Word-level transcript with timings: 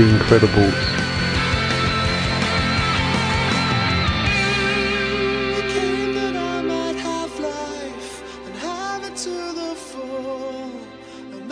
The 0.00 0.06
Incredibles. 0.06 0.72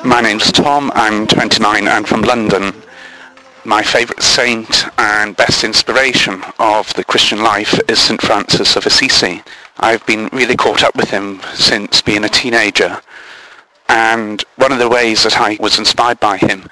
My 0.02 0.22
name's 0.22 0.50
Tom, 0.50 0.90
I'm 0.94 1.26
29 1.26 1.88
and 1.88 2.08
from 2.08 2.22
London. 2.22 2.72
My 3.66 3.82
favourite 3.82 4.22
saint 4.22 4.86
and 4.98 5.36
best 5.36 5.62
inspiration 5.62 6.42
of 6.58 6.94
the 6.94 7.04
Christian 7.04 7.42
life 7.42 7.78
is 7.86 7.98
St 7.98 8.22
Francis 8.22 8.76
of 8.76 8.86
Assisi. 8.86 9.42
I've 9.78 10.06
been 10.06 10.30
really 10.32 10.56
caught 10.56 10.82
up 10.82 10.96
with 10.96 11.10
him 11.10 11.42
since 11.52 12.00
being 12.00 12.24
a 12.24 12.30
teenager 12.30 12.98
and 13.90 14.42
one 14.56 14.72
of 14.72 14.78
the 14.78 14.88
ways 14.88 15.24
that 15.24 15.38
I 15.38 15.58
was 15.60 15.78
inspired 15.78 16.18
by 16.20 16.38
him 16.38 16.68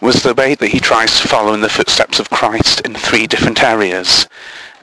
was 0.00 0.22
the 0.22 0.34
way 0.34 0.54
that 0.54 0.68
he 0.68 0.80
tries 0.80 1.20
to 1.20 1.28
follow 1.28 1.52
in 1.52 1.60
the 1.60 1.68
footsteps 1.68 2.18
of 2.18 2.30
Christ 2.30 2.80
in 2.82 2.94
three 2.94 3.26
different 3.26 3.62
areas 3.62 4.26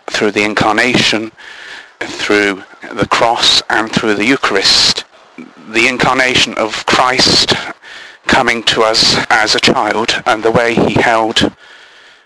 through 0.05 0.31
the 0.31 0.43
incarnation, 0.43 1.31
through 1.99 2.63
the 2.93 3.07
cross 3.07 3.61
and 3.69 3.91
through 3.91 4.15
the 4.15 4.25
Eucharist. 4.25 5.05
The 5.69 5.87
incarnation 5.87 6.53
of 6.55 6.85
Christ 6.85 7.55
coming 8.27 8.61
to 8.63 8.83
us 8.83 9.17
as 9.29 9.55
a 9.55 9.59
child 9.59 10.21
and 10.25 10.43
the 10.43 10.51
way 10.51 10.75
he 10.75 11.01
held 11.01 11.51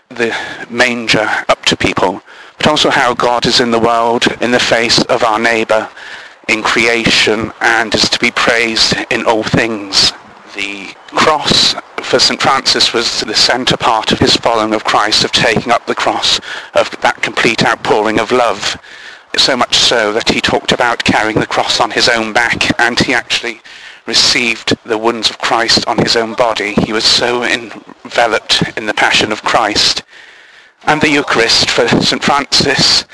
the 0.08 0.36
manger 0.68 1.28
up 1.48 1.64
to 1.66 1.76
people, 1.76 2.22
but 2.58 2.66
also 2.66 2.90
how 2.90 3.14
God 3.14 3.46
is 3.46 3.60
in 3.60 3.70
the 3.70 3.78
world 3.78 4.24
in 4.42 4.50
the 4.50 4.58
face 4.60 5.02
of 5.04 5.24
our 5.24 5.38
neighbour 5.38 5.88
in 6.48 6.62
creation 6.62 7.52
and 7.60 7.94
is 7.94 8.10
to 8.10 8.18
be 8.18 8.30
praised 8.30 8.94
in 9.10 9.24
all 9.24 9.42
things. 9.42 10.12
The 10.54 10.94
cross 11.06 11.74
for 12.02 12.18
St. 12.18 12.40
Francis 12.40 12.92
was 12.92 13.20
the 13.20 13.34
centre 13.34 13.78
part 13.78 14.12
of 14.12 14.18
his 14.18 14.36
following 14.36 14.74
of 14.74 14.84
Christ, 14.84 15.24
of 15.24 15.32
taking 15.32 15.72
up 15.72 15.86
the 15.86 15.94
cross, 15.94 16.40
of 16.74 16.90
that 17.00 17.22
complete 17.22 17.64
outpouring 17.64 18.20
of 18.20 18.32
love. 18.32 18.78
So 19.38 19.56
much 19.56 19.76
so 19.76 20.12
that 20.12 20.28
he 20.28 20.42
talked 20.42 20.72
about 20.72 21.04
carrying 21.04 21.40
the 21.40 21.46
cross 21.46 21.80
on 21.80 21.90
his 21.90 22.06
own 22.06 22.34
back 22.34 22.78
and 22.78 23.00
he 23.00 23.14
actually 23.14 23.62
received 24.04 24.76
the 24.84 24.98
wounds 24.98 25.30
of 25.30 25.38
Christ 25.38 25.86
on 25.86 25.96
his 25.96 26.16
own 26.16 26.34
body. 26.34 26.74
He 26.74 26.92
was 26.92 27.04
so 27.04 27.44
enveloped 27.44 28.76
in 28.76 28.84
the 28.84 28.94
passion 28.94 29.32
of 29.32 29.42
Christ. 29.42 30.02
And 30.84 31.00
the 31.00 31.08
Eucharist 31.08 31.70
for 31.70 31.88
St. 31.88 32.22
Francis, 32.22 33.06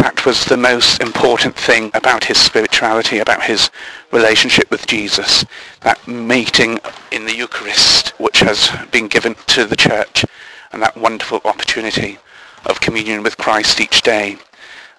that 0.00 0.24
was 0.24 0.44
the 0.46 0.56
most 0.56 1.00
important 1.02 1.54
thing 1.54 1.90
about 1.92 2.24
his 2.24 2.38
spirituality, 2.38 3.18
about 3.18 3.42
his 3.42 3.70
relationship 4.12 4.70
with 4.70 4.86
Jesus. 4.86 5.44
That 5.82 6.06
meeting 6.08 6.80
in 7.12 7.26
the 7.26 7.36
Eucharist, 7.36 8.18
which 8.18 8.40
has 8.40 8.70
been 8.90 9.08
given 9.08 9.34
to 9.48 9.66
the 9.66 9.76
church, 9.76 10.24
and 10.72 10.82
that 10.82 10.96
wonderful 10.96 11.42
opportunity 11.44 12.18
of 12.64 12.80
communion 12.80 13.22
with 13.22 13.36
Christ 13.36 13.80
each 13.80 14.00
day. 14.00 14.38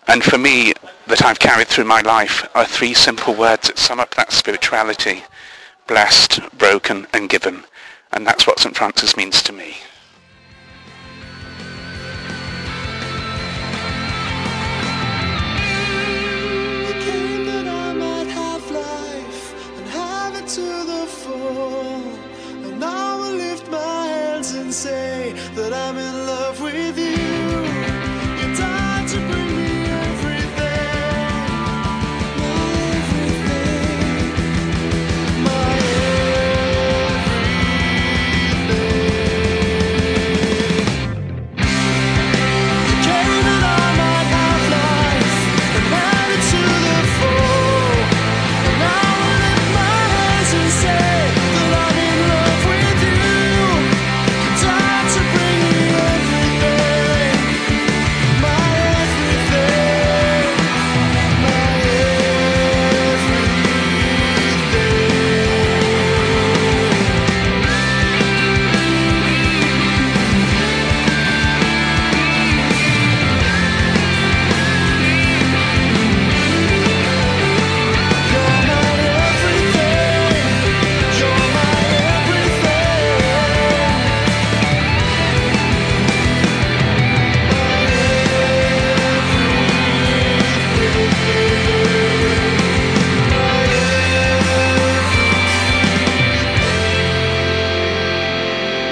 And 0.08 0.24
for 0.24 0.38
me, 0.38 0.74
that 1.08 1.24
I've 1.24 1.40
carried 1.40 1.68
through 1.68 1.86
my 1.86 2.02
life 2.02 2.48
are 2.54 2.66
three 2.66 2.94
simple 2.94 3.34
words 3.34 3.68
that 3.68 3.80
sum 3.80 4.00
up 4.00 4.14
that 4.16 4.32
spirituality. 4.32 5.24
Blessed, 5.88 6.42
broken, 6.58 7.08
and 7.12 7.28
given. 7.28 7.64
And 8.14 8.26
that's 8.26 8.46
what 8.46 8.60
St. 8.60 8.76
Francis 8.76 9.18
means 9.18 9.42
to 9.44 9.52
me. 9.52 9.78
That 25.56 25.74
I'm 25.74 25.98
in 25.98 26.11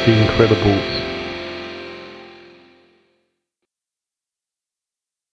The 0.10 0.16
Incredibles. 0.16 0.99